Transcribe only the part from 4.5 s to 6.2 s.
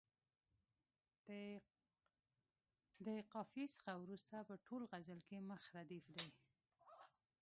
ټول غزل کې مخ ردیف